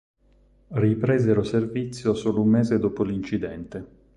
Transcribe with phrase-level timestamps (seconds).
[0.79, 3.87] Ripresero servizio solo un mese dopo l'incidente.